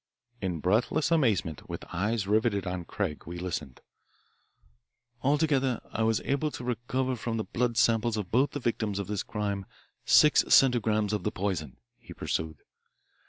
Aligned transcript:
In 0.41 0.61
breathless 0.61 1.11
amazement, 1.11 1.69
with 1.69 1.85
eyes 1.93 2.25
riveted 2.25 2.65
on 2.65 2.85
Craig, 2.85 3.27
we 3.27 3.37
listened. 3.37 3.81
"Altogether 5.21 5.79
I 5.91 6.01
was 6.01 6.21
able 6.21 6.49
to 6.49 6.63
recover 6.63 7.15
from 7.15 7.37
the 7.37 7.43
blood 7.43 7.77
samples 7.77 8.17
of 8.17 8.31
both 8.31 8.49
of 8.49 8.53
the 8.63 8.67
victims 8.71 8.97
of 8.97 9.05
this 9.05 9.21
crime 9.21 9.67
six 10.03 10.43
centigrams 10.47 11.13
of 11.13 11.21
the 11.21 11.31
poison," 11.31 11.77
he 11.99 12.15
pursued. 12.15 12.63